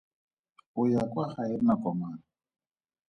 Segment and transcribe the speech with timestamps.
[0.79, 2.19] O ya kwa gae nako mang?